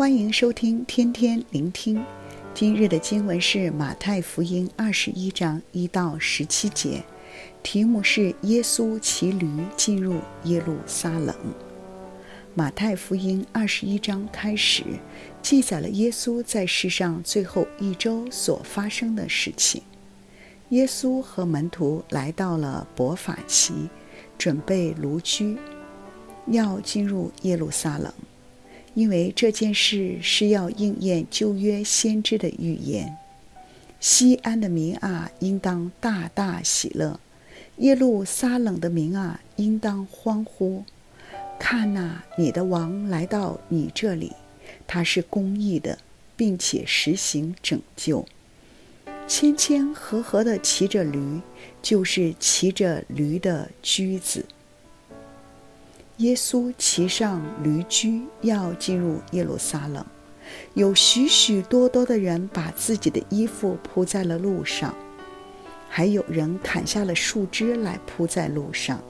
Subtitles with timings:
[0.00, 2.02] 欢迎收听天天聆听。
[2.54, 7.04] 今日的经文是马太福音二十一章一到十七节，
[7.62, 11.36] 题目是耶稣骑驴进入耶路撒冷。
[12.54, 14.84] 马太福音二十一章开始
[15.42, 19.82] 记载了耶稣在世上最后一周所发生的事情。
[20.70, 23.90] 耶稣和门徒来到了伯法其，
[24.38, 25.58] 准备卢居，
[26.46, 28.10] 要进入耶路撒冷。
[28.94, 33.16] 因为这件事是要应验旧约先知的预言，
[34.00, 37.18] 西安的民啊，应当大大喜乐；
[37.76, 40.84] 耶路撒冷的民啊，应当欢呼。
[41.58, 44.32] 看呐，你的王来到你这里，
[44.86, 45.98] 他是公义的，
[46.36, 48.26] 并且实行拯救，
[49.28, 51.40] 谦谦和和地骑着驴，
[51.82, 54.44] 就是骑着驴的驹子。
[56.20, 60.04] 耶稣骑上驴驹，要进入耶路撒冷。
[60.74, 64.94] 有许许多多的人把自己的衣服铺在了路上，
[65.88, 69.00] 还有人砍下了树枝来铺在路上。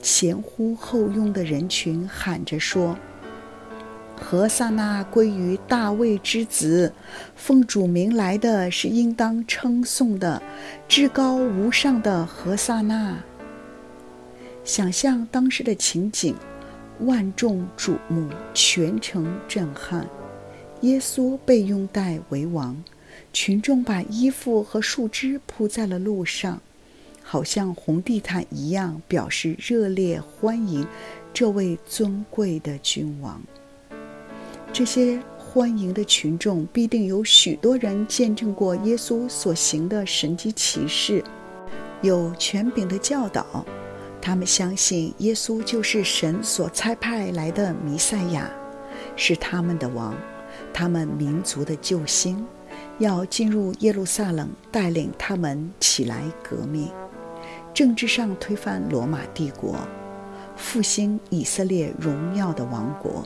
[0.00, 2.96] 前呼后拥的人群喊着说
[4.14, 6.92] ：“和散那归于大卫之子，
[7.34, 10.40] 奉主名来的是应当称颂的，
[10.86, 13.16] 至高无上的和散那。”
[14.66, 16.34] 想象当时的情景，
[16.98, 20.04] 万众瞩目，全城震撼。
[20.80, 22.76] 耶稣被拥戴为王，
[23.32, 26.60] 群众把衣服和树枝铺在了路上，
[27.22, 30.84] 好像红地毯一样，表示热烈欢迎
[31.32, 33.40] 这位尊贵的君王。
[34.72, 41.22] 这些欢迎的群众必定有许多人见证过耶稣所行的神迹奇事，
[42.02, 43.64] 有权柄的教导。
[44.26, 48.50] 他们相信耶稣就是神所差派来的弥赛亚，
[49.14, 50.12] 是他们的王，
[50.74, 52.44] 他们民族的救星，
[52.98, 56.90] 要进入耶路撒冷，带领他们起来革命，
[57.72, 59.76] 政治上推翻罗马帝国，
[60.56, 63.22] 复兴以色列荣耀的王国。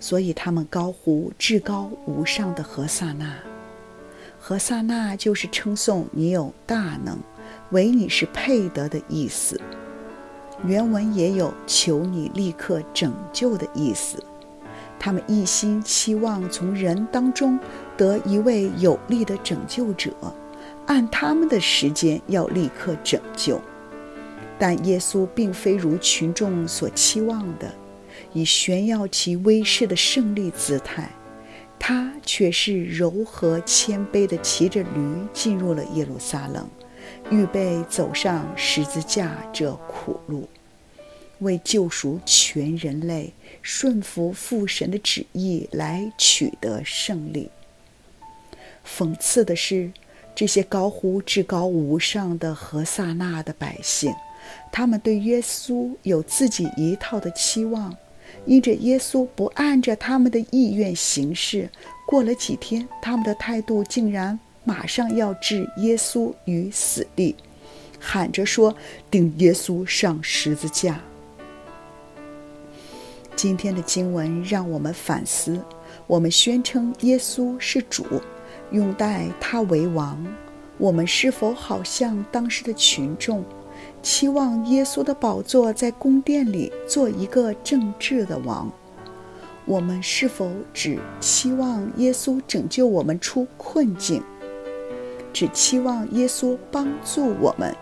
[0.00, 3.32] 所以他们高呼至高无上的何萨那，
[4.40, 7.16] 何萨那就是称颂你有大能，
[7.70, 9.60] 唯你是配得的意思。
[10.64, 14.22] 原文也有“求你立刻拯救”的意思。
[14.98, 17.58] 他们一心期望从人当中
[17.96, 20.12] 得一位有力的拯救者，
[20.86, 23.60] 按他们的时间要立刻拯救。
[24.58, 27.72] 但耶稣并非如群众所期望的，
[28.34, 31.10] 以炫耀其威势的胜利姿态，
[31.78, 36.68] 他却是柔和谦卑地骑着驴进入了耶路撒冷。
[37.30, 40.48] 预备走上十字架这苦路，
[41.40, 43.32] 为救赎全人类，
[43.62, 47.48] 顺服父神的旨意来取得胜利。
[48.84, 49.92] 讽刺的是，
[50.34, 54.12] 这些高呼至高无上的和散那的百姓，
[54.72, 57.94] 他们对耶稣有自己一套的期望，
[58.46, 61.70] 因着耶稣不按着他们的意愿行事，
[62.06, 64.38] 过了几天，他们的态度竟然。
[64.70, 67.34] 马上要置耶稣于死地，
[67.98, 68.72] 喊着说
[69.10, 71.00] ：“钉耶稣上十字架。”
[73.34, 75.60] 今天的经文让我们反思：
[76.06, 78.06] 我们宣称耶稣是主，
[78.70, 80.24] 拥戴他为王，
[80.78, 83.44] 我们是否好像当时的群众，
[84.04, 88.70] 期望耶稣的宝座在宫殿里做一个政治的王？
[89.64, 94.22] 我们是否只期望耶稣拯救我们出困境？
[95.32, 97.74] 只期望耶稣帮助我们，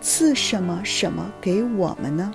[0.00, 2.32] 赐什么什么给我们呢？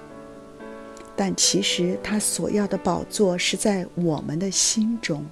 [1.15, 5.25] 但其实他所要的宝座是在我们的心中，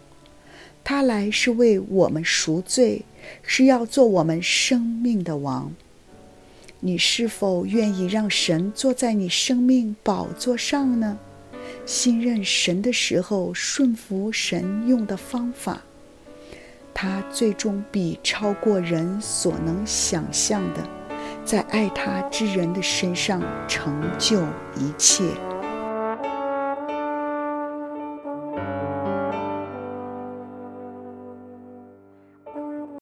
[0.83, 3.03] 他来是为我们赎罪，
[3.43, 5.71] 是要做我们生命的王。
[6.79, 11.17] 你是否愿意让神坐在你生命宝座上呢？
[11.85, 15.81] 信任神的时候，顺服神用的方法。
[16.97, 20.81] 他最终必超过人所能想象的，
[21.43, 24.39] 在爱他之人的身上成就
[24.77, 25.25] 一切。